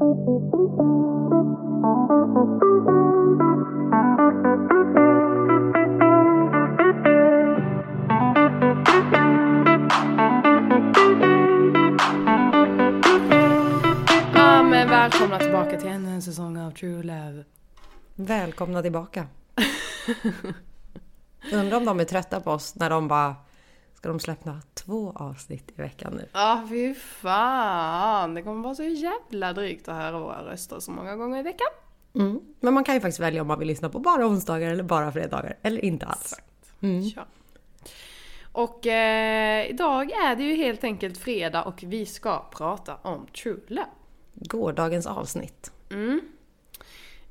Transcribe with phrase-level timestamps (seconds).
[0.00, 0.06] Ja
[14.62, 17.44] men välkomna tillbaka till ännu en säsong av True Love.
[18.14, 19.26] Välkomna tillbaka.
[21.52, 23.34] Undrar om de är trötta på oss när de bara...
[24.00, 26.28] Ska de släppa två avsnitt i veckan nu?
[26.32, 31.16] Ja fy fan, det kommer vara så jävla drygt att höra våra röster så många
[31.16, 31.66] gånger i veckan.
[32.14, 32.40] Mm.
[32.60, 35.12] Men man kan ju faktiskt välja om man vill lyssna på bara onsdagar eller bara
[35.12, 35.56] fredagar.
[35.62, 36.40] Eller inte alls.
[36.80, 37.02] Mm.
[37.02, 37.26] Ja.
[38.52, 43.60] Och eh, idag är det ju helt enkelt fredag och vi ska prata om True
[43.66, 43.88] Love.
[44.34, 45.72] Gårdagens avsnitt.
[45.90, 46.20] Mm.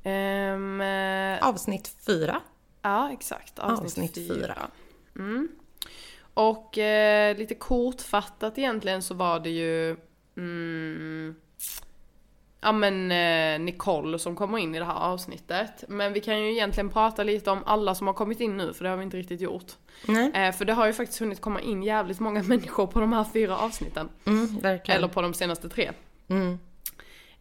[0.02, 2.40] Eh, Avsnitt fyra.
[2.82, 3.58] Ja, exakt.
[3.58, 4.34] Avsnitt, Avsnitt fyra.
[4.34, 4.56] fyra.
[5.16, 5.48] Mm.
[6.34, 9.96] Och eh, lite kortfattat egentligen så var det ju
[10.36, 11.34] mm,
[12.60, 15.84] Ja men eh, Nicole som kommer in i det här avsnittet.
[15.88, 18.84] Men vi kan ju egentligen prata lite om alla som har kommit in nu för
[18.84, 19.72] det har vi inte riktigt gjort.
[20.06, 20.30] Nej.
[20.34, 23.24] Eh, för det har ju faktiskt hunnit komma in jävligt många människor på de här
[23.32, 24.08] fyra avsnitten.
[24.24, 24.80] Mm.
[24.84, 25.90] Eller på de senaste tre.
[26.28, 26.58] Mm.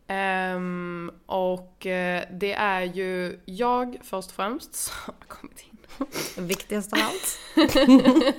[0.07, 5.77] Ehm, och eh, det är ju jag först och främst som har kommit in.
[6.37, 7.39] Viktigast av allt.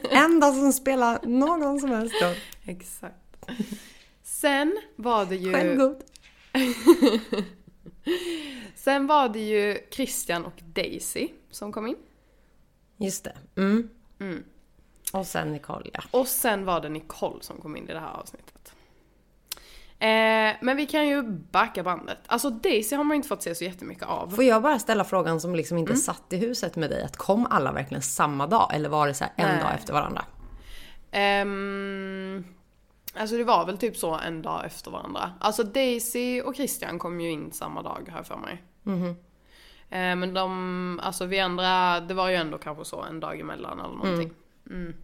[0.11, 2.35] Enda som spelar någon som helst roll.
[2.65, 3.15] Exakt.
[4.23, 5.53] Sen var det ju...
[5.53, 6.03] Självgod.
[8.75, 11.97] Sen var det ju Christian och Daisy som kom in.
[12.97, 13.37] Just det.
[13.57, 13.89] Mm.
[14.21, 14.45] Mm.
[15.13, 16.03] Och sen Nicole ja.
[16.11, 18.50] Och sen var det Nicole som kom in i det här avsnittet.
[20.01, 22.19] Eh, men vi kan ju backa bandet.
[22.27, 24.31] Alltså Daisy har man inte fått se så jättemycket av.
[24.31, 27.03] Får jag bara ställa frågan som liksom inte satt i huset med dig.
[27.03, 28.71] Att kom alla verkligen samma dag?
[28.75, 29.63] Eller var det så här en Nej.
[29.63, 30.25] dag efter varandra?
[31.11, 32.45] Ehm,
[33.15, 35.33] alltså det var väl typ så en dag efter varandra.
[35.41, 38.63] Alltså Daisy och Christian kom ju in samma dag jag för mig.
[39.91, 43.81] Eh, men de, alltså vi andra, det var ju ändå kanske så en dag emellan
[43.81, 44.33] eller någonting.
[44.71, 44.95] Mm.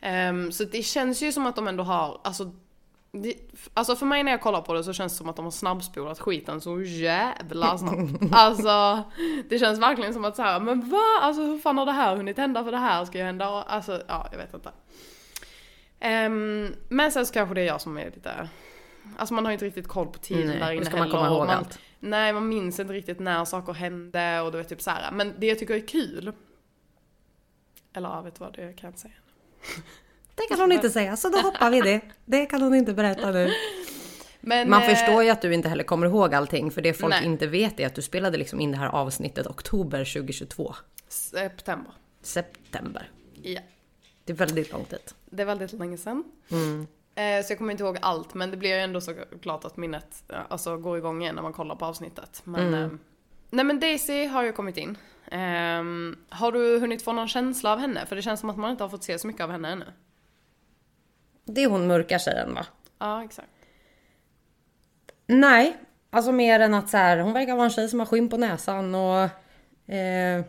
[0.00, 2.52] Ehm, så det känns ju som att de ändå har, alltså
[3.12, 3.34] det,
[3.74, 5.50] alltså för mig när jag kollar på det så känns det som att de har
[5.50, 8.22] snabbspolat skiten så jävla snabbt.
[8.32, 9.02] Alltså
[9.48, 11.20] det känns verkligen som att så här, men va?
[11.20, 13.50] Alltså hur fan har det här hunnit hända för det här ska ju hända?
[13.50, 14.72] Och, alltså ja, jag vet inte.
[16.00, 18.48] Ehm, men sen så kanske det är jag som är lite,
[19.16, 21.26] alltså man har ju inte riktigt koll på tiden Nej, där inne ska man komma
[21.26, 21.78] ihåg man, allt?
[22.00, 25.12] Nej, man minns inte riktigt när saker hände och du vet typ så här.
[25.12, 26.32] Men det jag tycker är kul,
[27.92, 29.14] eller ja, vet du vad, det kan jag inte säga.
[30.34, 32.00] Det kan hon inte säga, så då hoppar vi det.
[32.24, 33.50] Det kan hon inte berätta nu.
[34.40, 36.70] Men, Man eh, förstår ju att du inte heller kommer ihåg allting.
[36.70, 37.24] För det folk Nej.
[37.24, 40.74] inte vet är att du spelade liksom in det här avsnittet oktober 2022.
[41.08, 41.92] September.
[42.22, 43.10] September.
[43.42, 43.60] Ja.
[44.24, 44.98] Det är väldigt lång tid.
[45.30, 46.24] Det är väldigt länge sedan.
[46.50, 46.86] Mm.
[47.14, 49.76] Eh, så jag kommer inte ihåg allt, men det blir ju ändå så klart att
[49.76, 52.40] minnet eh, alltså, går igång igen när man kollar på avsnittet.
[52.44, 52.82] Men, Mm.
[52.84, 52.90] eh,
[53.50, 54.98] nej men Daisy har ju kommit in.
[55.30, 58.06] Ehm, har du hunnit få någon känsla av henne?
[58.06, 59.84] För det känns som att man inte har fått se så mycket av henne ännu.
[61.44, 62.66] Det är hon mörka tjejen va?
[62.98, 63.48] Ja, exakt.
[65.26, 65.76] Nej,
[66.10, 68.36] alltså mer än att så här, hon verkar vara en tjej som har skinn på
[68.36, 69.28] näsan och
[69.94, 70.44] eh,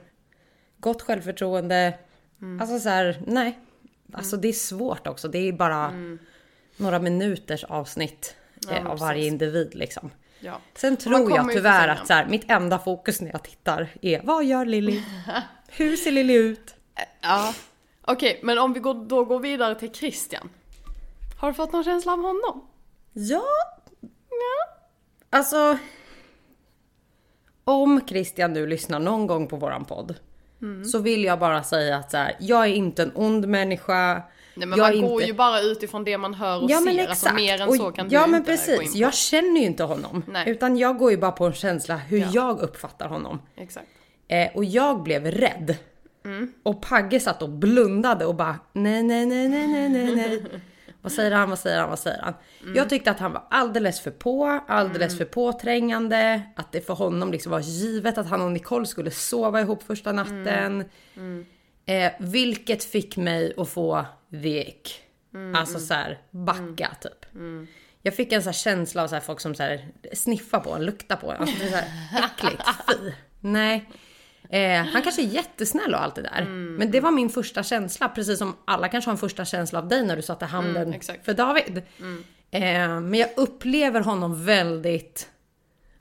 [0.77, 1.93] gott självförtroende.
[2.61, 3.59] Alltså så här, nej.
[4.13, 5.27] Alltså det är svårt också.
[5.27, 5.93] Det är bara
[6.77, 8.35] några minuters avsnitt
[8.71, 10.11] eh, av varje individ liksom.
[10.39, 10.61] Ja.
[10.75, 14.45] Sen tror jag tyvärr att så här, mitt enda fokus när jag tittar är vad
[14.45, 15.01] gör Lilly?
[15.67, 16.75] Hur ser Lilly ut?
[17.21, 17.53] Ja.
[18.01, 20.49] Okej, men om vi går, då går vidare till Christian.
[21.43, 22.67] Har du fått någon känsla av honom?
[23.13, 23.43] Ja.
[25.29, 25.77] Alltså.
[27.63, 30.15] Om Christian nu lyssnar någon gång på våran podd.
[30.91, 34.13] Så vill jag bara säga att så här, jag är inte en ond människa.
[34.55, 35.25] Nej men jag man går inte...
[35.25, 36.85] ju bara utifrån det man hör och Ja ser.
[36.85, 37.35] men Alltså exakt.
[37.35, 38.91] mer än Och- så kan du ja men inte gå in precis.
[38.93, 38.97] på.
[38.97, 40.23] Jag känner ju inte honom.
[40.27, 40.49] Nej.
[40.49, 42.27] Utan jag går ju bara på en känsla hur Ja.
[42.33, 43.41] jag uppfattar honom.
[43.55, 43.87] Exakt.
[44.27, 45.75] Eh, och jag blev rädd.
[46.25, 46.53] Mm.
[46.63, 50.43] Och Pagge satt och blundade och bara nej, nej, nej, nej, nej, nej.
[51.03, 52.33] vad säger han, vad säger han, vad säger han?
[52.61, 52.75] Mm.
[52.75, 56.41] Jag tyckte att han var alldeles för på, alldeles för påträngande.
[56.55, 60.11] Att det för honom liksom var givet att han och Nicole skulle sova ihop första
[60.11, 60.85] natten.
[61.15, 61.45] Mm.
[61.85, 65.01] Eh, vilket fick mig att få the ick.
[65.33, 67.25] Mm, Alltså så här, backa typ.
[68.01, 71.15] Jag fick en så känsla av så folk som så här sniffar på en, luktar
[71.15, 71.37] på en.
[71.41, 72.63] Alltså det är så här äckligt.
[72.87, 73.11] Fy.
[73.39, 73.89] Nej.
[74.53, 76.41] Eh, han kanske är jättesnäll och allt det där.
[76.41, 78.09] Mm, Men det var min första känsla.
[78.09, 80.99] Precis som alla kanske har en första känsla av dig när du satte handen Mm,
[81.23, 81.81] för David.
[82.51, 82.61] Eh,
[82.99, 85.29] men jag upplever honom väldigt...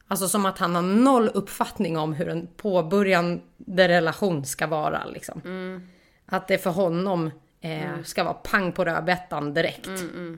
[0.09, 5.05] Alltså som att han har noll uppfattning om hur en påbörjande relation ska vara.
[5.05, 5.41] Liksom.
[5.45, 5.89] Mm.
[6.27, 9.91] Att det för honom eh, ska vara pang på rödbetan direkt.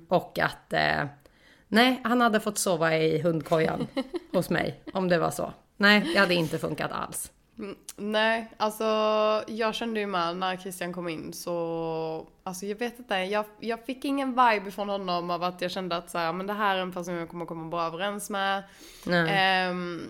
[0.09, 1.05] Och att eh,
[1.69, 3.87] Nej, han hade fått sova i hundkojan
[4.33, 5.53] hos mig om det var så.
[5.77, 7.31] Nej, det hade inte funkat alls.
[7.59, 8.85] Mm, nej, alltså
[9.47, 13.87] jag kände ju med när Christian kom in så, alltså jag vet inte, jag, jag
[13.87, 16.77] fick ingen vibe från honom av att jag kände att så här, men det här
[16.77, 18.63] är en person jag kommer komma bra överens med.
[19.71, 20.03] Um,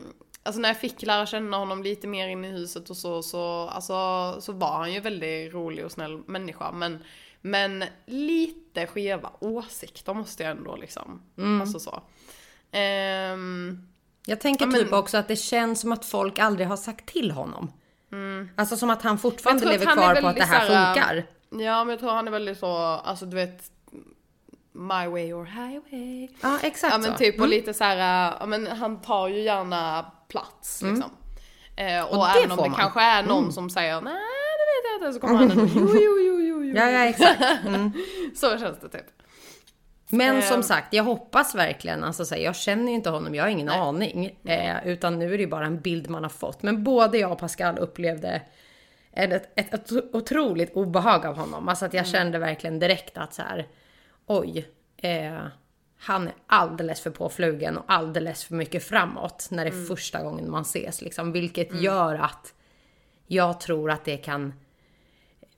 [0.43, 3.69] alltså när jag fick lära känna honom lite mer in i huset och så, så,
[3.69, 6.73] alltså, så var han ju väldigt rolig och snäll människa.
[6.73, 7.05] Men,
[7.41, 11.61] men lite skeva åsikter måste jag ändå liksom, mm.
[11.61, 12.03] alltså så.
[13.33, 13.94] Um,
[14.27, 17.73] jag tänker typ också att det känns som att folk aldrig har sagt till honom.
[18.13, 18.49] Mm.
[18.57, 21.27] Alltså som att han fortfarande lever kvar på att det här såhär, funkar.
[21.51, 23.71] Ja men jag tror han är väldigt så, alltså du vet
[24.73, 26.29] My way or highway.
[26.41, 27.19] Ja exakt Ja men så.
[27.19, 27.51] typ och mm.
[27.51, 30.95] lite så här, ja men han tar ju gärna plats mm.
[30.95, 31.11] liksom.
[31.77, 32.81] Eh, och, och även om det man.
[32.81, 33.53] kanske är någon mm.
[33.53, 34.15] som säger nej
[34.59, 36.77] det vet jag inte så kommer han ändå jo jo jo jo jo.
[36.77, 37.41] Ja ja exakt.
[37.67, 37.93] Mm.
[38.35, 39.07] så känns det typ.
[40.09, 40.63] Men som ehm.
[40.63, 43.67] sagt, jag hoppas verkligen, alltså så här, jag känner ju inte honom, jag har ingen
[43.67, 43.79] Nej.
[43.79, 44.39] aning.
[44.45, 46.63] Eh, utan nu är det bara en bild man har fått.
[46.63, 48.43] Men både jag och Pascal upplevde
[49.13, 51.69] ett, ett, ett otroligt obehag av honom.
[51.69, 52.13] Alltså att jag mm.
[52.13, 53.67] kände verkligen direkt att så här,
[54.27, 55.47] oj, eh,
[55.99, 59.87] han är alldeles för påflugen och alldeles för mycket framåt när det är mm.
[59.87, 61.03] första gången man ses.
[61.03, 61.83] Liksom, vilket mm.
[61.83, 62.55] gör att
[63.27, 64.53] jag tror att det kan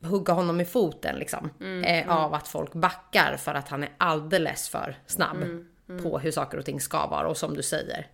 [0.02, 1.50] hugga honom i foten liksom.
[1.60, 2.10] Mm, eh, mm.
[2.10, 6.30] Av att folk backar för att han är alldeles för snabb mm, mm, på hur
[6.30, 7.28] saker och ting ska vara.
[7.28, 8.06] Och som du säger,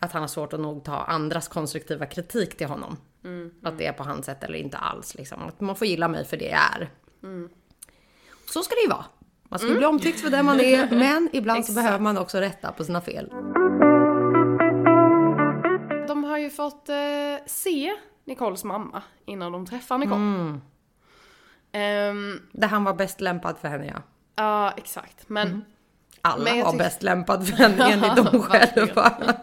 [0.00, 2.96] att han har svårt att nog ta andras konstruktiva kritik till honom.
[3.24, 5.14] Mm, att det är på hans sätt eller inte alls.
[5.14, 5.42] Liksom.
[5.42, 6.88] Att man får gilla mig för det jag är.
[8.52, 9.04] Så ska det ju vara.
[9.48, 9.78] Man ska mm.
[9.78, 13.00] bli omtyckt för den man är, men ibland så behöver man också rätta på sina
[13.00, 13.28] fel.
[16.08, 16.96] De har ju fått eh,
[17.46, 17.92] se
[18.24, 20.60] Nicoles mamma innan de träffar Nicole.
[21.76, 22.16] Mm.
[22.16, 24.02] Um, Där han var bäst lämpad för henne ja.
[24.36, 25.28] Ja, exakt.
[25.28, 25.48] Men...
[25.48, 25.64] Mm.
[26.22, 29.12] Alla men var bäst lämpad för henne enligt dem själva.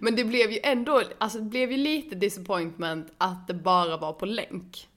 [0.00, 4.12] men det blev ju ändå, alltså det blev ju lite disappointment att det bara var
[4.12, 4.88] på länk.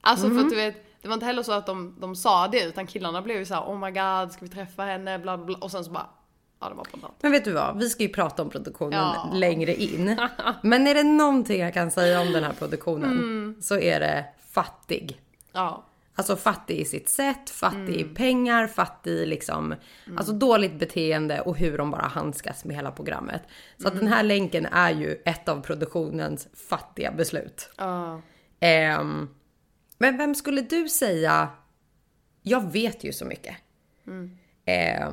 [0.00, 0.38] Alltså mm.
[0.38, 2.86] för att du vet, det var inte heller så att de, de sa det utan
[2.86, 5.84] killarna blev ju såhär oh my god ska vi träffa henne bla bla och sen
[5.84, 6.06] så bara
[6.60, 7.14] Ja, det var på natt.
[7.20, 7.78] Men vet du vad?
[7.78, 9.30] Vi ska ju prata om produktionen ja.
[9.34, 10.20] längre in.
[10.62, 13.56] Men är det någonting jag kan säga om den här produktionen mm.
[13.60, 15.20] så är det fattig.
[15.52, 15.86] Ja.
[16.14, 18.12] Alltså fattig i sitt sätt, fattig mm.
[18.12, 19.64] i pengar, fattig i liksom,
[20.06, 20.18] mm.
[20.18, 23.42] alltså dåligt beteende och hur de bara handskas med hela programmet.
[23.76, 23.92] Så mm.
[23.92, 27.70] att den här länken är ju ett av produktionens fattiga beslut.
[27.80, 28.18] Uh.
[29.00, 29.34] Um,
[29.98, 31.48] men vem skulle du säga,
[32.42, 33.56] jag vet ju så mycket.
[34.08, 35.10] Uh,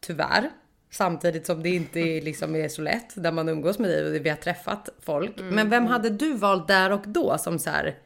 [0.00, 0.50] tyvärr.
[0.90, 4.28] Samtidigt som det inte liksom är så lätt där man umgås med dig och vi
[4.28, 5.40] har träffat folk.
[5.40, 5.54] Mm.
[5.54, 7.98] Men vem hade du valt där och då som så här,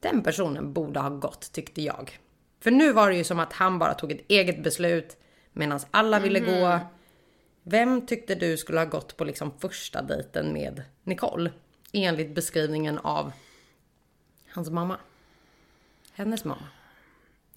[0.00, 2.18] den personen borde ha gått tyckte jag.
[2.60, 5.16] För nu var det ju som att han bara tog ett eget beslut
[5.52, 6.60] medan alla ville mm.
[6.60, 6.68] gå.
[6.68, 6.80] Mhm.
[7.62, 11.52] Vem tyckte du skulle ha gått på liksom första dejten med Nicole?
[11.92, 13.32] Enligt beskrivningen av
[14.50, 14.96] hans mamma.
[16.12, 16.66] Hennes mamma.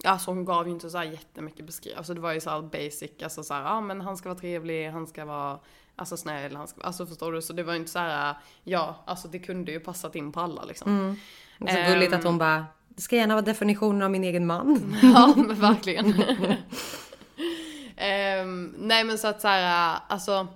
[0.04, 1.98] Alltså hon gav ju inte så här jättemycket beskrivning.
[1.98, 4.38] Alltså det var ju så här basic, alltså så här, ja men han ska vara
[4.38, 5.58] trevlig, han ska vara
[5.96, 7.42] alltså snäll, han ska, alltså förstår du?
[7.42, 8.34] Så det var ju inte så här,
[8.64, 10.98] ja alltså det kunde ju passat in på alla liksom.
[10.98, 11.16] Mm.
[11.60, 14.96] Och så gulligt att hon bara, det ska gärna vara definitionen av min egen man.
[15.02, 16.06] ja men verkligen.
[18.46, 20.46] um, nej men så att så här, alltså.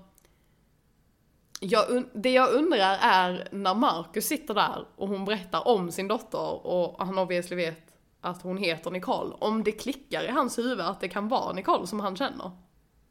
[1.61, 6.67] Jag, det jag undrar är när Marcus sitter där och hon berättar om sin dotter
[6.67, 7.87] och han obviously vet
[8.21, 9.35] att hon heter Nicole.
[9.39, 12.51] Om det klickar i hans huvud att det kan vara Nicole som han känner.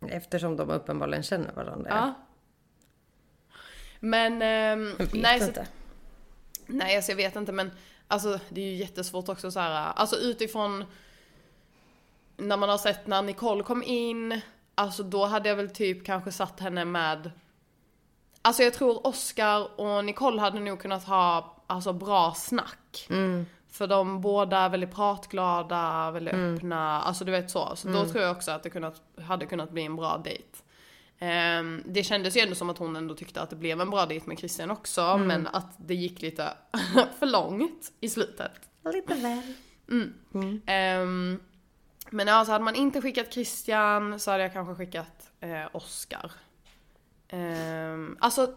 [0.07, 1.89] Eftersom de uppenbarligen känner varandra.
[1.89, 2.13] Ja.
[3.99, 4.41] Men...
[4.41, 5.65] Eh, jag vet nej, inte.
[5.65, 5.71] Så,
[6.67, 7.71] nej, alltså jag vet inte men
[8.07, 9.93] alltså det är ju jättesvårt också så här.
[9.95, 10.85] Alltså utifrån
[12.37, 14.41] när man har sett när Nicole kom in,
[14.75, 17.31] alltså då hade jag väl typ kanske satt henne med
[18.41, 23.07] Alltså jag tror Oscar och Nicole hade nog kunnat ha alltså bra snack.
[23.09, 23.45] Mm.
[23.69, 26.55] För de båda är väldigt pratglada, väldigt mm.
[26.55, 27.75] öppna, alltså du vet så.
[27.75, 27.99] Så mm.
[27.99, 30.57] då tror jag också att det kunnat, hade kunnat bli en bra dejt.
[31.19, 34.05] Um, det kändes ju ändå som att hon ändå tyckte att det blev en bra
[34.05, 35.27] dejt med Christian också, mm.
[35.27, 36.53] men att det gick lite
[37.19, 38.51] för långt i slutet.
[38.93, 39.53] Lite väl.
[39.89, 40.61] Mm.
[41.01, 41.39] Um,
[42.09, 46.31] men alltså hade man inte skickat Christian så hade jag kanske skickat eh, Oscar.
[47.31, 48.55] Um, alltså,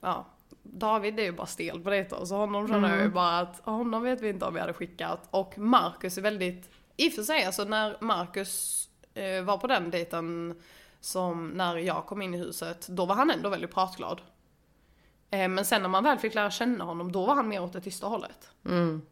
[0.00, 0.26] ja.
[0.62, 2.90] David är ju bara stel på dejter så honom känner mm.
[2.90, 3.14] jag ju mm.
[3.14, 5.28] bara att honom vet vi inte om vi hade skickat.
[5.30, 9.90] Och Marcus är väldigt, i och för sig alltså när Marcus eh, var på den
[9.90, 10.54] dejten
[11.00, 14.20] som när jag kom in i huset, då var han ändå väldigt pratglad.
[15.30, 17.72] Eh, men sen när man väl fick lära känna honom, då var han mer åt
[17.72, 18.50] det tysta hållet.
[18.66, 19.02] Mm.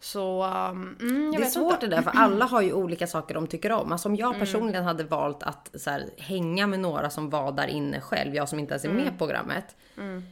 [0.00, 1.86] Så, um, mm, Det är svårt inte.
[1.86, 3.92] det där för alla har ju olika saker de tycker om.
[3.92, 4.20] Alltså om Mm.
[4.20, 8.34] jag personligen hade valt att så här, hänga med några som var där inne själv,
[8.34, 9.02] jag som inte ens är Mm.
[9.04, 9.76] med på programmet.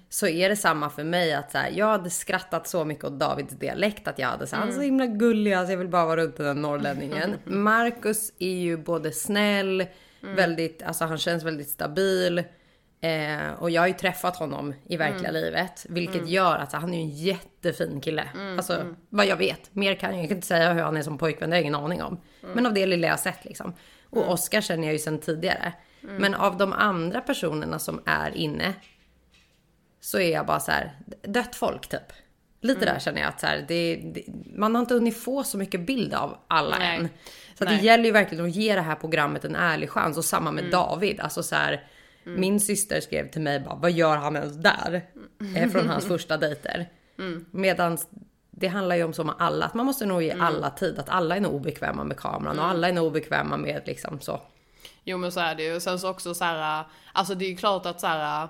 [0.08, 3.12] Så är det samma för mig att så här, jag hade skrattat så mycket åt
[3.18, 4.84] Davids dialekt att jag hade så här, han är så Mm.
[4.98, 7.36] himla gullig, alltså jag vill bara vara runt den norrlänningen.
[7.44, 9.86] Marcus är ju både snäll,
[10.22, 10.36] Mm.
[10.36, 12.38] väldigt, alltså han känns väldigt stabil.
[13.00, 15.42] Eh, och jag har ju träffat honom i verkliga Mm.
[15.42, 15.86] livet.
[15.88, 18.28] Vilket gör att han är ju en jättefin kille.
[18.34, 19.74] Mm, Alltså vad jag vet.
[19.74, 21.62] Mer kan jag, jag kan inte säga hur han är som pojkvän, det har jag
[21.62, 22.20] ingen aning om.
[22.42, 22.54] Mm.
[22.54, 23.74] Men av det lilla jag har sett liksom.
[24.10, 25.72] Och Oscar känner jag ju sedan tidigare.
[26.02, 26.16] Mm.
[26.16, 28.74] Men av de andra personerna som är inne.
[30.00, 32.12] Så är jag bara så här, dött folk typ.
[32.60, 32.94] Lite Mm.
[32.94, 34.24] där känner jag att så här, det, det,
[34.56, 36.96] man har inte hunnit få så mycket bild av alla Nej.
[36.96, 37.08] än.
[37.62, 37.74] Så det.
[37.74, 37.84] Mm.
[37.84, 40.16] gäller ju verkligen att ge det här programmet en ärlig chans.
[40.18, 41.20] Och samma med David.
[41.20, 41.84] Alltså så här,
[42.24, 45.02] Min syster skrev till mig bara, vad gör han ens där?
[45.56, 46.88] Eh, från hans första dejter.
[47.18, 47.44] Mm.
[47.50, 47.98] Medan
[48.50, 50.46] det handlar ju om med alla, att man måste nog ge Mm.
[50.46, 50.98] alla tid.
[50.98, 54.40] Att alla är nog obekväma med kameran och alla är nog obekväma med liksom så.
[55.04, 55.80] Jo men så är det ju.
[55.80, 58.48] Sen så också så här, alltså det är ju klart att så här,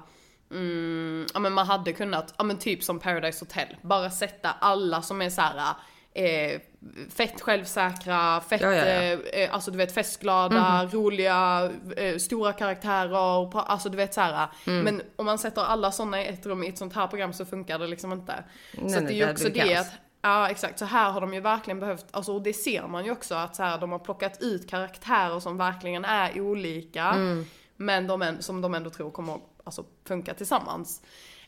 [0.50, 5.02] mm, ja men man hade kunnat, ja men typ som Paradise Hotel, bara sätta alla
[5.02, 5.74] som är så här,
[6.14, 6.60] eh,
[7.08, 9.02] fett självsäkra, fett, Ja, ja, ja.
[9.02, 14.48] Eh, eh, alltså du vet festglada, roliga, eh, stora karaktärer, alltså du vet så här.
[14.64, 17.44] Men om man sätter alla sådana i ett rum i ett sånt här program så
[17.44, 18.44] funkar det liksom inte.
[18.72, 19.92] Nej, så nej, det är ju också det att
[20.24, 23.10] Ja exakt, så här har de ju verkligen behövt, alltså och det ser man ju
[23.10, 27.04] också att så här, de har plockat ut karaktärer som verkligen är olika.
[27.04, 27.46] Mm.
[27.76, 31.02] Men de, som de ändå tror kommer att alltså, funka tillsammans.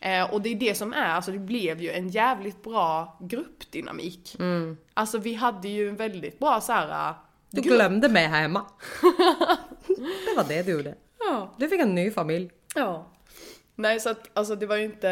[0.04, 4.36] Eh, och det är det som är, alltså det blev ju en jävligt bra gruppdynamik.
[4.38, 4.76] Mm.
[4.94, 7.14] Alltså vi hade ju en väldigt bra så här.
[7.50, 7.74] Du grupp.
[7.74, 8.62] glömde mig här hemma.
[9.96, 10.94] det var det du gjorde.
[11.18, 11.54] Ja.
[11.58, 12.50] Du fick en ny familj.
[12.74, 13.12] Ja.
[13.74, 15.08] Nej så att alltså det var ju inte,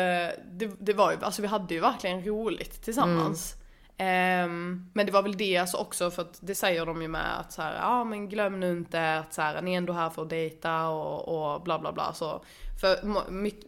[0.50, 3.54] det, det var ju, alltså vi hade ju verkligen roligt tillsammans.
[4.02, 7.40] Ehm, men det var väl det alltså också för att det säger de ju med
[7.40, 10.10] att så här, ja men glöm nu inte att så här, ni är ändå här
[10.10, 12.44] för att dejta och, och bla bla bla så.
[12.80, 12.98] För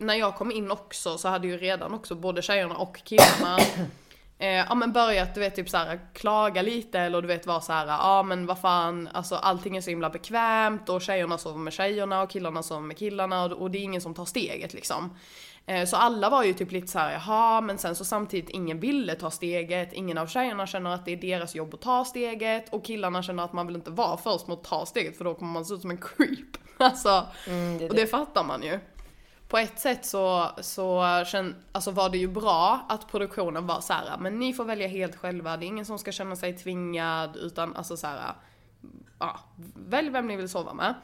[0.05, 3.59] när jag kom in också så hade ju redan också både tjejerna och killarna
[4.38, 7.87] Eh, ja men börjat du vet typ såhär klaga lite eller du vet vara såhär
[7.87, 12.23] ja men vad fan alltså allting är så himla bekvämt och tjejerna sover med tjejerna
[12.23, 15.11] och killarna sover med killarna och, och det är ingen som tar steget liksom.
[15.66, 19.14] Eh, så alla var ju typ lite såhär jaha men sen så samtidigt ingen ville
[19.14, 22.68] ta steget, ingen av tjejerna känner att det är deras jobb att ta steget.
[22.73, 25.35] Och killarna känner att man vill inte vara först med att ta steget för då
[25.35, 26.38] kommer man se ut som en creep.
[26.76, 28.06] Alltså, det är och det.
[28.06, 28.78] fattar man ju.
[29.49, 33.92] På ett sätt så, så känn, alltså var det ju bra att produktionen var så
[33.92, 37.37] här, men ni får välja helt själva, det är ingen som ska känna sig tvingad
[37.37, 38.35] utan alltså så här,
[39.18, 39.40] ja,
[39.75, 40.94] välj vem ni vill sova med.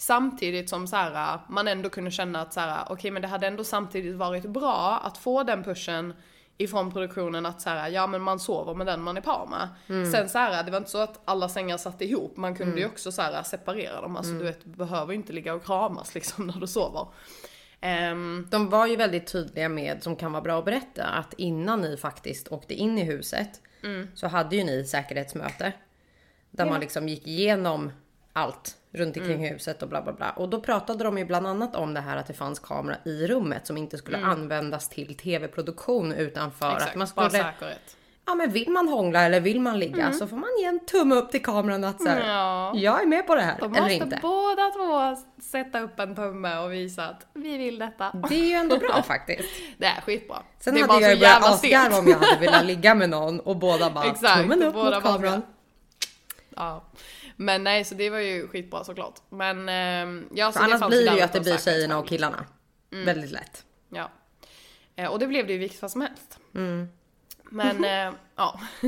[0.00, 3.46] Samtidigt som så här, man ändå kunde känna att så här, okej men det hade
[3.46, 6.14] ändå samtidigt varit bra att få den pushen
[6.58, 9.68] ifrån produktionen att så här, ja men man sover med den man är par med.
[10.12, 12.86] Sen så här, det var inte så att alla sängar satt ihop, man kunde ju
[12.86, 16.46] också så här separera dem, alltså du vet, du behöver inte ligga och kramas liksom
[16.46, 17.06] när du sover.
[17.80, 21.80] Ehm, De var ju väldigt tydliga med, som kan vara bra att berätta, att innan
[21.80, 23.60] ni faktiskt åkte in i huset
[24.14, 25.72] så hade ju ni säkerhetsmöte.
[26.50, 27.92] Där man liksom gick igenom
[28.32, 30.30] allt runt omkring huset och bla bla bla.
[30.30, 33.26] Och då pratade de ju bland annat om det här att det fanns kamera i
[33.26, 37.44] rummet som inte skulle användas till tv-produktion utan för exakt, att man bara skulle...
[37.44, 37.96] säkerhet.
[38.26, 41.14] Ja men vill man hångla eller vill man ligga så får man ge en tumme
[41.14, 42.72] upp till kameran att säga Ja.
[42.74, 44.18] jag är med på det här De eller måste inte.
[44.22, 48.12] båda två sätta upp en tumme och visa att vi vill detta.
[48.28, 49.48] Det är ju ändå bra faktiskt.
[49.78, 50.36] Det är skitbra.
[50.60, 53.10] Sen det är hade bara jag ju börjat asgarva om jag hade velat ligga med
[53.10, 55.42] någon och båda bara Exakt, tummen upp mot bara kameran.
[56.56, 56.84] Ja.
[57.40, 59.14] Men nej, så det var ju skitbra såklart.
[59.28, 62.08] Men ehm, ja, så För annars fanns blir det ju att det blir tjejerna och
[62.08, 62.44] killarna.
[62.90, 63.64] Väldigt lätt.
[63.88, 64.10] Ja.
[64.96, 66.38] Eh, Och det blev det ju vilket fall som helst.
[66.54, 66.88] Mm.
[67.50, 68.60] Men eh, ja.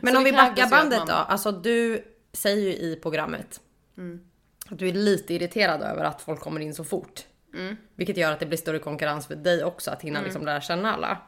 [0.00, 1.12] Men om det vi backar bandet man- då.
[1.14, 3.60] Alltså du säger ju i programmet
[4.68, 7.20] att du är lite irriterad över att folk kommer in så fort.
[7.94, 10.94] Vilket gör att det blir större konkurrens för dig också att hinna liksom lära känna
[10.94, 11.18] alla.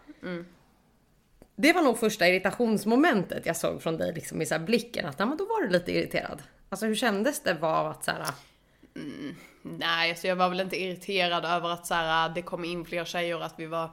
[1.56, 5.26] Det var nog första irritationsmomentet jag såg från dig liksom i så blicken att ja,
[5.26, 6.42] men då var du lite irriterad.
[6.68, 8.25] Alltså hur kändes det var att så här,
[9.62, 13.04] Nej, alltså jag var väl inte irriterad över att så här, det kom in fler
[13.04, 13.90] tjejer att vi var,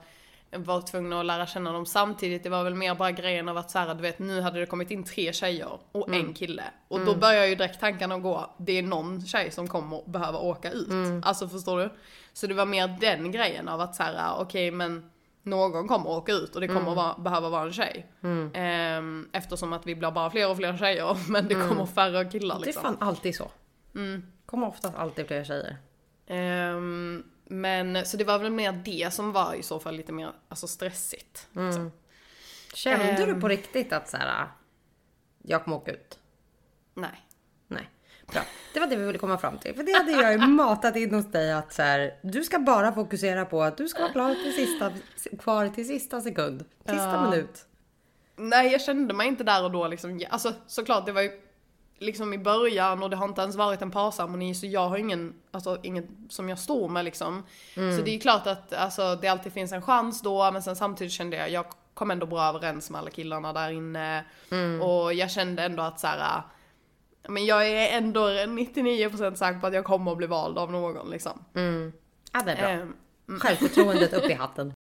[0.51, 2.43] var tvungna att lära känna dem samtidigt.
[2.43, 4.65] Det var väl mer bara grejen av att så här, du vet nu hade det
[4.65, 6.27] kommit in tre tjejer och Mm.
[6.27, 6.63] en kille.
[6.87, 10.71] Och då börjar ju direkt tankarna gå, det är någon tjej som kommer behöva åka
[10.71, 10.89] ut.
[10.89, 11.21] Mm.
[11.25, 11.89] Alltså förstår du?
[12.33, 15.09] Så det var mer den grejen av att så här, okej men
[15.43, 16.95] någon kommer åka ut och det kommer Mm.
[16.95, 18.07] vara, behöva vara en tjej.
[18.53, 22.55] Ehm, eftersom att vi blir bara fler och fler tjejer men det kommer färre killar
[22.55, 22.61] Mm.
[22.61, 22.83] det är liksom.
[22.83, 23.51] fan alltid så.
[24.45, 25.77] Kommer oftast alltid fler tjejer.
[26.27, 30.31] Ehm, men så det var väl mer det som var i så fall lite mer
[30.49, 31.47] alltså stressigt.
[31.51, 31.91] liksom.
[32.73, 33.27] Kände Ehm.
[33.35, 34.47] du på riktigt att så här,
[35.45, 36.19] Jag kommer åka ut.
[36.93, 37.22] Nej.
[38.83, 39.75] Var det vi ville komma fram till.
[39.75, 42.91] För det hade jag ju matat in hos dig att så här, du ska bara
[42.91, 44.91] fokusera på att du ska vara klar till sista,
[45.39, 46.65] kvar till sista sekund.
[46.85, 47.29] Sista Ja.
[47.29, 47.65] minut.
[48.35, 50.21] Nej, jag kände mig inte där och då liksom.
[50.29, 51.31] Alltså såklart, det var ju
[51.99, 55.33] liksom i början och det har inte ens varit en parceremoni så jag har ingen,
[55.51, 57.43] alltså inget som jag står med liksom.
[57.73, 60.75] Så det är ju klart att alltså, det alltid finns en chans då men sen
[60.75, 64.25] samtidigt kände jag, jag kom ändå bra överens med alla killarna där inne.
[64.81, 66.41] Och jag kände ändå att så här.
[67.27, 71.09] Men jag är ändå 99% säker på att jag kommer att bli vald av någon
[71.09, 71.45] liksom.
[72.33, 72.69] Ja, det är bra.
[72.69, 72.95] Ehm,
[73.39, 74.73] Självförtroendet upp i hatten.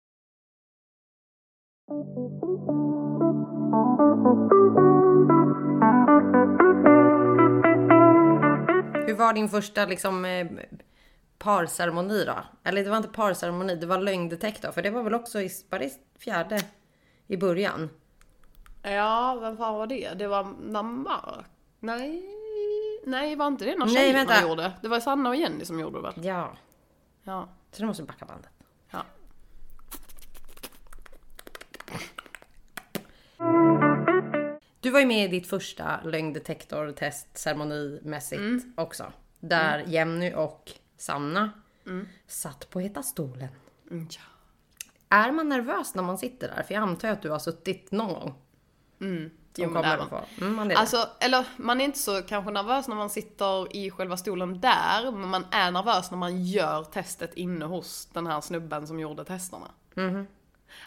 [9.08, 10.48] Hur var din första liksom eh,
[11.38, 12.36] parceremoni då?
[12.64, 14.72] Eller det var inte parceremoni, det var lögndetektor.
[14.72, 16.62] För det var väl också i, var det fjärde
[17.28, 17.90] i början?
[18.84, 20.10] Ja, vem fan var det?
[20.14, 21.46] Det var Namar?
[21.80, 22.24] Nej,
[23.06, 24.48] nej var inte det några Nej, tjejerna vänta.
[24.50, 24.74] gjorde?
[24.82, 26.26] Det var Sanna och Jenny som gjorde det väl?
[26.26, 26.58] Ja,
[27.24, 27.50] Ja.
[27.72, 28.50] så du måste backa bandet.
[28.90, 29.06] ja.
[34.80, 39.12] Du var ju med i ditt första lögndetektortest ceremonimässigt också.
[39.40, 41.50] Där Jenny och Sanna
[42.28, 43.48] satt på heta stolen.
[43.92, 44.22] Mm, ja.
[45.18, 46.64] Är man nervös när man sitter där?
[46.64, 48.34] För jag antar att du har suttit någon gång.
[49.64, 50.22] Jo, kommer på.
[50.42, 50.72] Mm, man.
[50.72, 55.12] Alltså, eller man är inte så kanske nervös när man sitter i själva stolen där,
[55.12, 59.26] men man är nervös när man gör testet inne hos den här snubben som gjorde
[59.26, 59.68] testerna.
[59.94, 60.28] Mhm.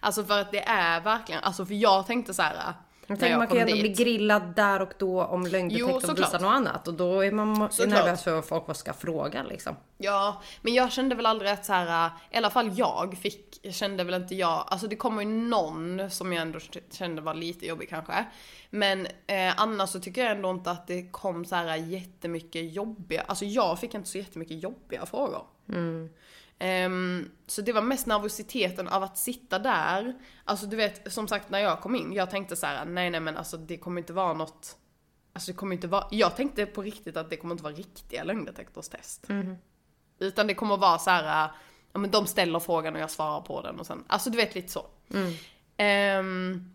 [0.00, 2.74] Alltså för att det är verkligen, alltså för jag tänkte så här.
[3.12, 3.98] Jag tänker man kan ju ändå bli dit.
[3.98, 6.88] grillad där och då om lögndetektorn visar något annat.
[6.88, 8.04] Och då är man Såklart.
[8.04, 9.76] nervös för vad folk ska fråga liksom.
[9.98, 14.04] Ja, men jag kände väl aldrig att så här, i alla fall jag fick, kände
[14.04, 16.58] väl inte jag, alltså det kommer ju någon som jag ändå
[16.92, 18.24] kände var lite jobbig kanske.
[18.70, 23.22] Men eh, annars så tycker jag ändå inte att det kom så här jättemycket jobbiga,
[23.26, 25.42] alltså jag fick inte så jättemycket jobbiga frågor.
[26.64, 30.14] Ehm, så det var mest nervositeten av att sitta där.
[30.44, 33.20] Alltså du vet, som sagt när jag kom in, jag tänkte så här: nej nej
[33.20, 34.78] men alltså det kommer inte vara något
[35.34, 38.24] Alltså det kommer inte vara, jag tänkte på riktigt att det kommer inte vara riktiga
[38.24, 39.26] lögndetektorstest.
[40.18, 41.50] Utan det kommer vara så här,
[41.92, 44.54] ja men de ställer frågan och jag svarar på den och sen, alltså du vet
[44.54, 44.86] lite så.
[45.76, 46.74] Ehm,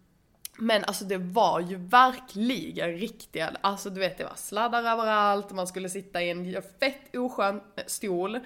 [0.57, 5.67] men alltså det var ju verkligen riktiga, alltså du vet det var sladdar överallt, man
[5.67, 8.39] skulle sitta i en fett oskön stol.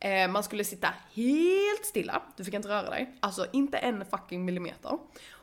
[0.00, 3.14] Eh, man skulle sitta helt stilla, du fick inte röra dig.
[3.20, 4.98] Alltså inte en fucking millimeter.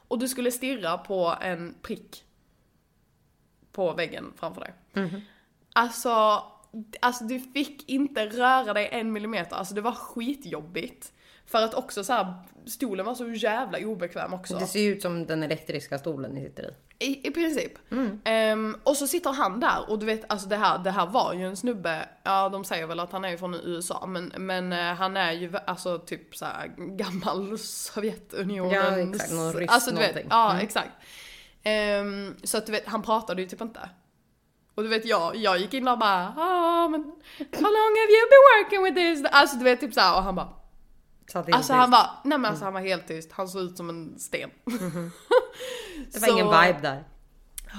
[0.07, 2.23] Och du skulle stirra på en prick
[3.71, 4.73] på väggen framför dig.
[5.73, 6.43] Alltså,
[6.99, 11.13] alltså du fick inte röra dig en millimeter, alltså det var skitjobbigt.
[11.45, 12.33] För att också så här,
[12.65, 14.57] stolen var så jävla obekväm också.
[14.57, 16.73] Det ser ju ut som den elektriska stolen ni sitter i.
[16.99, 17.71] I, i princip.
[18.23, 21.33] Ehm, och så sitter han där och du vet, alltså det här, det här var
[21.33, 24.93] ju en snubbe, ja de säger väl att han är från USA men, men eh,
[24.93, 28.73] han är ju alltså typ så här gammal Sovjetunionens...
[28.73, 30.27] Ja, exakt, någon ryss Alltså du vet, någonting.
[30.29, 30.91] ja exakt.
[31.63, 33.89] Ehm, så att du vet, han pratade ju typ inte.
[34.75, 37.03] Och du vet jag, jag gick in och bara ah, men
[37.51, 39.31] how long have you been working with this?
[39.31, 40.49] Alltså du vet typ såhär och han bara
[41.31, 43.89] Så Alltså han var, nej men alltså han var helt tyst, han såg ut som
[43.89, 44.49] en sten.
[46.13, 47.03] det var ingen vibe där.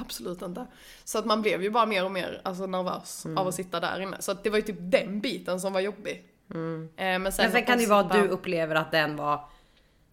[0.01, 0.67] Absolut inte.
[1.05, 3.39] Så att man blev ju bara mer och mer alltså, nervös Mm.
[3.39, 4.17] av att sitta där inne.
[4.21, 6.25] Så att det var ju typ den biten som var jobbig.
[6.51, 7.23] Eh, men sen, Mm.
[7.23, 9.45] Men sen kan det ju vara att du upplever att den var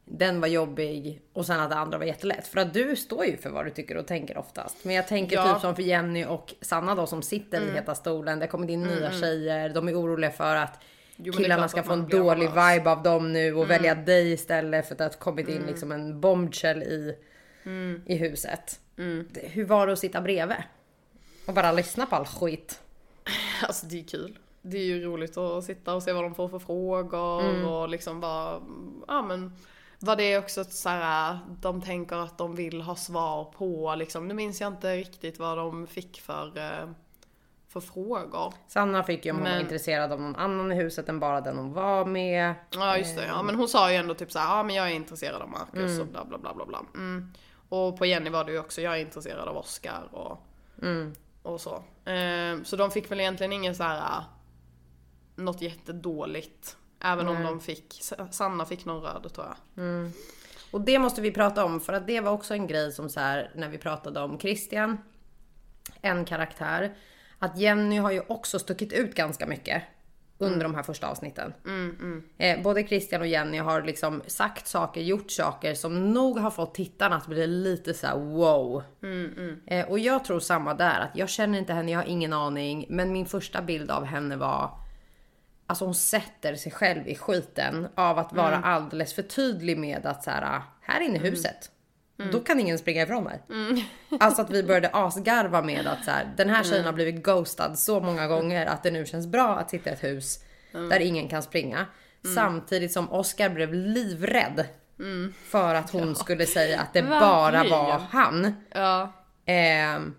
[0.06, 2.48] den var jobbig och sen att det andra var jättelätt.
[2.48, 4.78] För att du står ju för vad du tycker och tänker oftast.
[4.86, 5.42] Men jag tänker Ja.
[5.42, 5.54] Mm.
[5.54, 8.40] typ som för Jenny och Sanna då som sitter i heta stolen.
[8.40, 9.70] Det kommer in nya tjejer.
[9.70, 10.80] De är oroliga för att
[11.24, 12.48] Jo, killarna ska få en dålig.
[12.50, 12.74] Mm.
[12.78, 15.92] vibe av dem nu och välja dig istället för att det har kommit in liksom
[15.92, 17.16] en bombshell i,
[17.66, 18.02] Mm.
[18.06, 18.80] i huset.
[19.30, 20.58] Det- Hur var det att sitta bredvid?
[21.48, 22.82] Och bara lyssna på all skit.
[23.68, 24.38] Alltså det är kul.
[24.62, 27.66] Det är ju roligt att sitta och se vad de får för frågor Mm.
[27.66, 28.62] och liksom bara,
[29.08, 29.54] ja men
[30.00, 33.96] vad det är också att så här, de tänker att de vill ha svar på
[33.98, 34.28] liksom.
[34.28, 36.90] Nu minns jag inte riktigt vad de fick för, eh,
[37.74, 38.54] för frågor.
[38.68, 41.42] Sanna fick ju om hon var Men- intresserad av någon annan i huset än bara
[41.42, 42.56] den hon var med.
[42.70, 44.94] Ja just det, ja men hon sa ju ändå typ såhär, ja men jag är
[44.94, 46.02] intresserad av Marcus Mm.
[46.02, 46.82] och bla bla bla bla bla.
[46.96, 47.34] Mm.
[47.70, 50.38] Och på Jenny var det ju också, jag är intresserad av Oscar och,
[50.82, 51.14] Mm.
[51.44, 51.84] och så.
[52.06, 54.24] Ehm, så de fick väl egentligen ingen så här äh,
[55.36, 56.78] något jättedåligt.
[57.00, 60.12] Även om de fick, Sanna fick någon röd tror jag.
[60.72, 63.20] Och det måste vi prata om för att det var också en grej som så
[63.20, 64.98] här när vi pratade om Christian.
[66.02, 66.96] En karaktär.
[67.44, 69.84] Att Jenny har ju också stuckit ut ganska mycket
[70.38, 71.54] under de här första avsnitten.
[72.38, 76.76] Eh, både Christian och Jenny har liksom sagt saker, gjort saker som nog har fått
[76.76, 78.84] tittarna att bli lite så här: wow.
[79.68, 82.86] Eh, och jag tror samma där, att jag känner inte henne, jag har ingen aning.
[82.90, 84.80] Men min första bild av henne var
[85.68, 90.24] Alltså hon sätter sig själv i skiten av att vara alldeles för tydlig med att
[90.24, 91.72] så här, här inne i huset.
[92.32, 93.42] Då kan ingen springa ifrån mig.
[94.20, 97.80] Alltså att vi började asgarva med att så här, den här tjejen har blivit ghostad
[97.80, 100.40] så många gånger att det nu känns bra att sitta i ett hus
[100.72, 101.86] där ingen kan springa.
[102.36, 104.66] Samtidigt som Oscar blev livrädd.
[105.50, 107.78] För att hon skulle säga att det bara Verkligen.
[107.80, 108.56] var han.
[108.72, 109.14] Ja.
[109.46, 110.16] Ehm,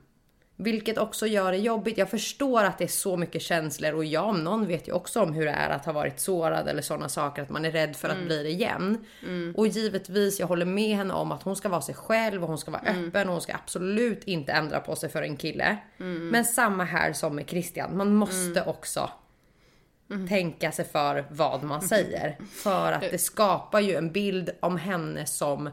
[0.57, 1.99] vilket också gör det jobbigt.
[1.99, 5.23] Jag förstår att det är så mycket känslor och jag om någon vet ju också
[5.23, 7.43] om hur det är att ha varit sårad eller sådana saker.
[7.43, 9.05] Att man är rädd för att bli det igen.
[9.57, 12.59] Och givetvis, jag håller med henne om att hon ska vara sig själv och hon
[12.59, 15.77] ska vara öppen och hon ska absolut inte ändra på sig för en kille.
[16.31, 19.11] Men samma här som med Christian, man måste också
[20.29, 22.39] tänka sig för vad man säger.
[22.53, 25.71] För att det skapar ju en bild om henne som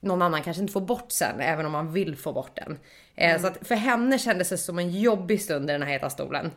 [0.00, 2.78] någon annan kanske inte får bort sen, även om man vill få bort den.
[3.14, 6.10] Eh, Så att för henne kändes det som en jobbig stund i den här heta
[6.10, 6.50] stolen.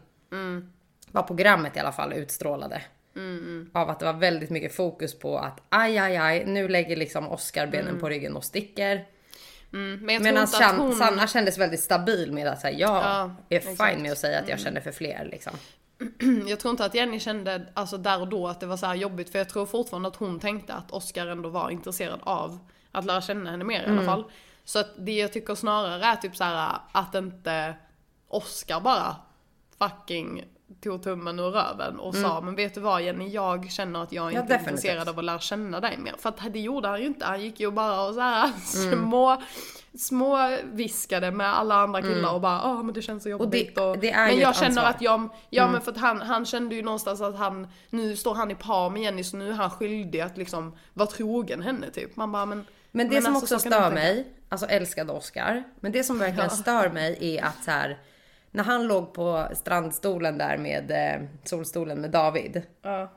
[1.12, 2.82] Vad programmet i alla fall utstrålade.
[3.74, 7.28] Av att det var väldigt mycket fokus på att aj, aj, aj, nu lägger liksom
[7.30, 9.06] Oscar benen på ryggen och sticker.
[9.74, 10.48] Mm, men Medan
[10.80, 10.96] hon...
[10.96, 13.80] Sanna kändes väldigt stabil med att säga, jag Ja, är exakt.
[13.80, 13.94] Mm.
[13.94, 15.54] fine med att säga att jag känner för fler liksom.
[16.48, 18.96] Jag tror inte att Jenny kände, alltså där och då, att det var så här
[18.96, 19.30] jobbigt.
[19.30, 22.60] För jag tror fortfarande att hon tänkte att Oscar ändå var intresserad av
[22.94, 23.98] att lära känna henne mer i Mm.
[23.98, 24.26] alla fall.
[24.66, 27.76] Så att det jag tycker snarare är typ så här att inte
[28.28, 29.16] Oscar bara
[29.80, 30.44] fucking
[30.84, 34.24] tog tummen ur röven och sa men vet du vad Jenny, jag känner att jag
[34.24, 34.36] Mm.
[34.36, 36.14] Ja, inte är intresserad av att lära känna dig mer.
[36.20, 38.44] För att det gjorde han ju inte, han gick ju bara och så här
[38.86, 39.00] Mm.
[39.06, 39.42] små,
[39.98, 43.78] små viskade med alla andra killar och bara ja men det känns så jobbigt.
[43.78, 44.00] Mm.
[44.00, 44.86] det är men jag känner ansvar.
[44.86, 45.72] att jag, ja Mm.
[45.74, 48.90] men för att han, han kände ju någonstans att han, nu står han i par
[48.90, 52.16] med Jenny så nu är han skyldig att liksom vara trogen henne typ.
[52.16, 56.04] Man bara men Men det som alltså, också stör mig, alltså älskade Oscar, men det
[56.04, 56.50] som verkligen Ja.
[56.50, 57.98] stör mig är att så här,
[58.52, 63.12] när han låg på strandstolen där med eh, solstolen med David Ja.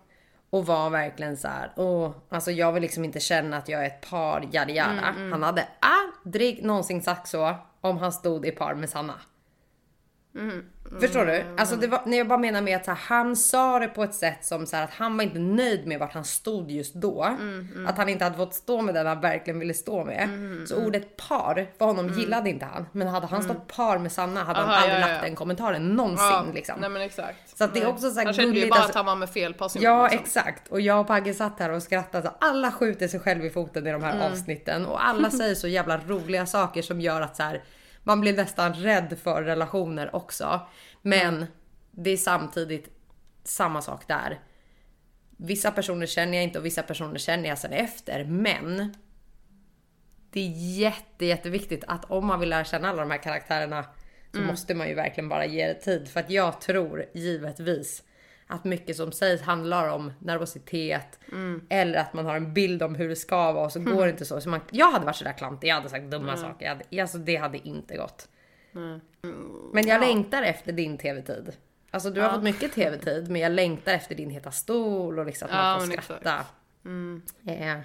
[0.50, 3.86] och var verkligen så här, åh, alltså jag vill liksom inte känna att jag är
[3.86, 5.08] ett par, yada yada.
[5.16, 9.14] Mm, Han hade aldrig någonsin sagt så om han stod i par med Sanna.
[10.38, 10.64] Mm,
[11.00, 11.44] Förstår du?
[11.58, 14.14] Alltså det var, när jag bara menar med att här, han sa det på ett
[14.14, 17.22] sätt som så här, att han var inte nöjd med vart han stod just då.
[17.24, 20.28] Mm, Att han inte hade fått stå med den han verkligen ville stå med.
[20.68, 22.86] Så ordet par för honom gillade inte han.
[22.92, 24.74] Men hade han stått par med Sanna hade han Mm.
[24.74, 26.74] Aha, aldrig ja, ja, lagt den kommentaren någonsin Ja, liksom.
[26.80, 27.58] Nej men exakt.
[27.58, 29.16] Så att det är också så här Han kände ju bara alltså- att han var
[29.16, 29.82] med fel person.
[29.82, 30.18] Ja liksom.
[30.24, 33.50] exakt och jag och Pagge satt här och skrattade så alla skjuter sig själv i
[33.50, 34.32] foten i de här Mm.
[34.32, 37.62] avsnitten och alla säger så jävla roliga saker som gör att så här,
[38.06, 40.60] man blir nästan rädd för relationer också.
[41.02, 41.46] Men Mm.
[41.90, 42.88] det är samtidigt
[43.44, 44.40] samma sak där.
[45.36, 48.94] Vissa personer känner jag inte och vissa personer känner jag sen efter men
[50.30, 53.82] det är jätte, jätteviktigt att om man vill lära känna alla de här karaktärerna
[54.32, 54.46] så Mm.
[54.50, 56.08] måste man ju verkligen bara ge det tid.
[56.08, 58.02] För att jag tror givetvis
[58.46, 61.66] att mycket som sägs handlar om nervositet Mm.
[61.68, 64.10] eller att man har en bild om hur det ska vara och så går det
[64.10, 64.40] inte så.
[64.40, 66.66] så man, jag hade varit sådär klantig, jag hade sagt dumma saker.
[66.66, 68.28] Jag hade, alltså det hade inte gått.
[69.72, 71.52] Men jag längtar efter din tv-tid.
[71.90, 75.48] Alltså du har fått mycket tv-tid men jag längtar efter din heta stol och liksom
[75.48, 76.44] att Ja, man får skratta.
[77.46, 77.78] Eh,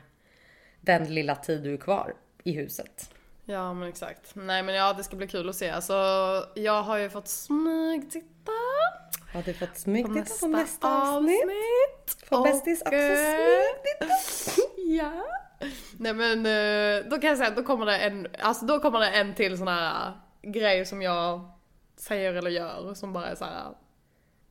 [0.81, 3.13] den lilla tid du är kvar i huset.
[3.45, 4.31] Ja men exakt.
[4.35, 5.69] Nej men ja det ska bli kul att se.
[5.69, 5.93] Alltså
[6.55, 8.51] jag har ju fått smygtitta
[9.33, 11.43] Har du fått på smygtitta nästa, på nästa avsnitt?
[11.43, 12.29] avsnitt.
[12.29, 14.15] Får bästis också eh, smygtitta?
[14.77, 15.11] Ja.
[15.97, 18.99] Nej men eh, då kan jag säga att då kommer det en, alltså då kommer
[18.99, 21.51] det en till sån här grej som jag
[21.97, 23.73] säger eller gör som bara är så här: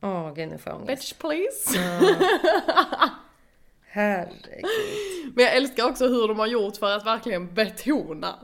[0.01, 1.79] Åh gud nu får jag bitch please.
[3.87, 4.65] Herregud.
[5.35, 8.39] Men jag älskar också hur de har gjort för att verkligen betona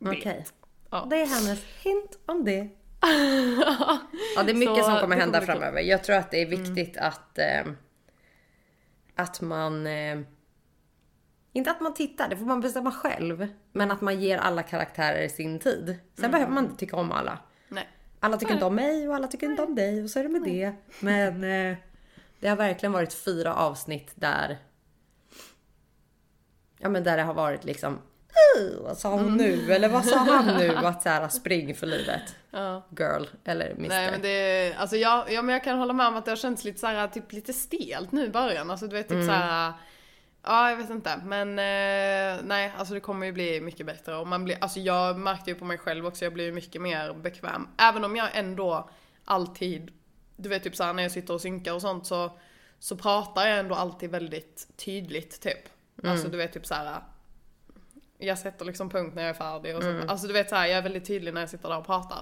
[0.00, 0.46] Okej.
[0.90, 1.06] Ja.
[1.10, 2.68] Det är hennes hint om det.
[4.36, 5.80] Ja det är mycket Så, som kommer hända framöver.
[5.80, 7.64] Jag tror att det är viktigt att eh,
[9.14, 10.18] att man eh,
[11.52, 13.48] inte att man tittar, det får man bestämma själv.
[13.72, 15.98] Men att man ger alla karaktärer sin tid.
[16.20, 17.38] Sen behöver man inte tycka om alla.
[17.68, 17.88] Nej.
[18.20, 20.28] Alla tycker inte om mig och alla tycker inte om dig och så är det
[20.28, 20.72] med det.
[21.00, 21.76] Men eh,
[22.40, 24.58] det har verkligen varit fyra avsnitt där
[26.78, 27.98] Ja men där det har varit liksom
[28.58, 29.72] "Ugh, vad sa hon nu?
[29.72, 30.76] Eller vad sa han nu?
[30.76, 32.22] Att så här, spring för livet.
[32.50, 32.86] Ja.
[32.98, 33.96] Girl eller mister.
[33.96, 36.36] Nej men det, alltså jag, ja, men jag kan hålla med om att det har
[36.36, 38.70] känts lite så här, typ lite stelt nu i början.
[38.70, 39.72] Alltså du vet typ så här.
[40.42, 44.26] Ja jag vet inte men eh, nej alltså det kommer ju bli mycket bättre och
[44.26, 47.12] man blir, alltså jag märkte ju på mig själv också, jag blir ju mycket mer
[47.12, 47.68] bekväm.
[47.78, 48.90] Även om jag ändå
[49.24, 49.92] alltid
[50.36, 52.38] du vet typ såhär när jag sitter och synkar och sånt så,
[52.78, 55.68] så pratar jag ändå alltid väldigt tydligt typ.
[56.04, 57.00] Alltså du vet typ såhär
[58.18, 60.02] jag sätter liksom punkt när jag är färdig och så.
[60.08, 62.18] Alltså du vet såhär, jag är väldigt tydlig när jag sitter där och pratar.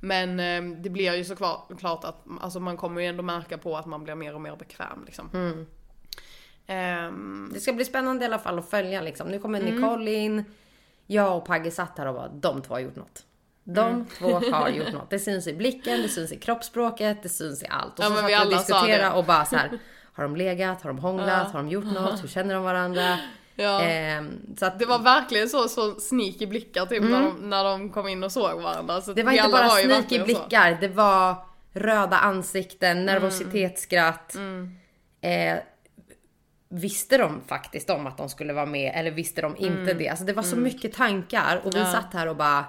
[0.00, 3.86] Men eh, det blir ju såklart att alltså, man kommer ju ändå märka på att
[3.86, 5.30] man blir mer och mer bekväm liksom.
[6.66, 9.28] Ehm, Det ska bli spännande i alla fall att följa liksom.
[9.28, 9.74] Nu kommer Mm.
[9.74, 10.44] Nicole in.
[11.06, 13.24] Jag och Pagge satt här och bara, de två har gjort något.
[13.64, 14.06] De Mm.
[14.18, 15.10] två har gjort något.
[15.10, 17.98] Det syns i blicken, det syns i kroppsspråket, det syns i allt.
[17.98, 19.70] Och Ja, så men satt vi och diskuterade och bara så här.
[20.12, 20.82] Har de legat?
[20.82, 21.52] Har de hånglat?
[21.52, 22.22] Har de gjort något?
[22.22, 23.18] Hur känner de varandra?
[23.54, 23.80] ja.
[23.82, 27.90] Ehm, så att Det var verkligen så, så sneaky blickar typ när, de, när de
[27.90, 29.00] kom in och såg varandra.
[29.00, 31.34] Så det var inte bara var sneaky blickar, det var
[31.72, 34.34] röda ansikten, nervositetsskratt.
[34.34, 34.70] Mm.
[35.20, 35.58] Eh,
[36.68, 39.98] visste de faktiskt om att de skulle vara med eller visste de inte Mm.
[39.98, 40.08] det?
[40.08, 41.92] Alltså det var så mycket tankar och vi Ja.
[41.92, 42.64] satt här och bara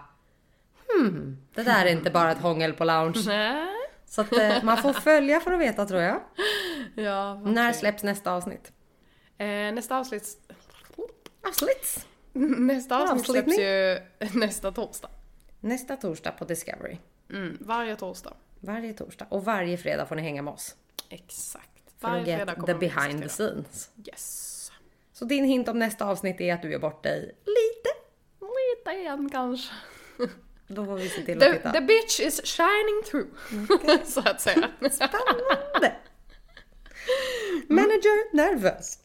[0.93, 3.23] hmm, det där är inte bara ett hångel på lounge.
[3.27, 3.67] Nej.
[4.07, 6.19] Så att eh, man får följa för att veta tror jag.
[6.95, 8.71] Ja, När släpps nästa avsnitt?
[9.37, 10.23] Eh, nästa avsnitt...
[11.47, 12.07] Avsnitt!
[12.33, 13.99] Nästa avsnitt släpps ju
[14.39, 15.09] nästa torsdag.
[15.59, 16.97] Nästa torsdag på Discovery.
[17.29, 18.33] Mm, varje torsdag.
[18.59, 20.75] Varje torsdag och varje fredag får ni hänga med oss.
[21.09, 21.69] Exakt.
[21.99, 23.89] Varje fredag kommer the behind the scenes.
[24.07, 24.71] Yes.
[25.13, 27.89] Så din hint om nästa avsnitt är att du gör bort dig lite.
[28.41, 29.73] Lite igen kanske.
[30.67, 31.71] Då får vi se till att The, titta.
[31.71, 33.27] the bitch is shining through.
[34.05, 34.69] så att säga.
[34.91, 35.95] Spännande!
[37.69, 38.99] Manager nervös.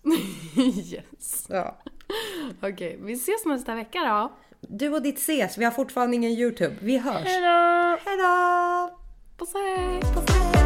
[0.92, 1.46] yes.
[1.48, 1.78] Ja.
[2.62, 4.32] Okej, vi ses nästa vecka då.
[4.60, 6.76] Du och ditt ses, vi har fortfarande ingen YouTube.
[6.80, 7.24] Vi hörs.
[7.24, 7.98] Hejdå!
[8.04, 8.90] Hejdå!
[9.38, 10.00] Puss hej!
[10.00, 10.59] Puss hej!